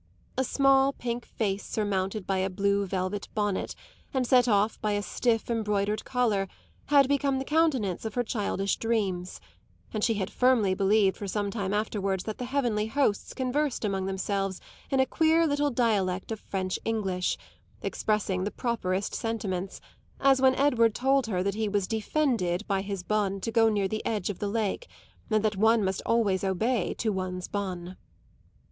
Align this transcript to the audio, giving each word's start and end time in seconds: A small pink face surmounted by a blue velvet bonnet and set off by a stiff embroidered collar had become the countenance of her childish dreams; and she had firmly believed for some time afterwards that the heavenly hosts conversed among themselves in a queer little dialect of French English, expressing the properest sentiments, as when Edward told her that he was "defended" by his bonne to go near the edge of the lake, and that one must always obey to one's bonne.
A 0.35 0.43
small 0.43 0.93
pink 0.93 1.27
face 1.27 1.63
surmounted 1.63 2.25
by 2.25 2.39
a 2.39 2.49
blue 2.49 2.87
velvet 2.87 3.27
bonnet 3.35 3.75
and 4.15 4.25
set 4.25 4.47
off 4.47 4.81
by 4.81 4.93
a 4.93 5.01
stiff 5.03 5.47
embroidered 5.51 6.03
collar 6.05 6.47
had 6.87 7.07
become 7.07 7.37
the 7.37 7.45
countenance 7.45 8.03
of 8.03 8.15
her 8.15 8.23
childish 8.23 8.77
dreams; 8.77 9.39
and 9.93 10.03
she 10.03 10.15
had 10.15 10.31
firmly 10.31 10.73
believed 10.73 11.17
for 11.17 11.27
some 11.27 11.51
time 11.51 11.71
afterwards 11.71 12.23
that 12.23 12.39
the 12.39 12.45
heavenly 12.45 12.87
hosts 12.87 13.35
conversed 13.35 13.85
among 13.85 14.07
themselves 14.07 14.59
in 14.89 14.99
a 14.99 15.05
queer 15.05 15.45
little 15.45 15.69
dialect 15.69 16.31
of 16.31 16.39
French 16.39 16.79
English, 16.83 17.37
expressing 17.83 18.43
the 18.43 18.49
properest 18.49 19.13
sentiments, 19.13 19.81
as 20.19 20.41
when 20.41 20.55
Edward 20.55 20.95
told 20.95 21.27
her 21.27 21.43
that 21.43 21.53
he 21.53 21.69
was 21.69 21.85
"defended" 21.85 22.65
by 22.65 22.81
his 22.81 23.03
bonne 23.03 23.39
to 23.39 23.51
go 23.51 23.69
near 23.69 23.87
the 23.87 24.03
edge 24.03 24.31
of 24.31 24.39
the 24.39 24.49
lake, 24.49 24.87
and 25.29 25.45
that 25.45 25.57
one 25.57 25.85
must 25.85 26.01
always 26.07 26.43
obey 26.43 26.95
to 26.97 27.11
one's 27.13 27.47
bonne. 27.47 27.97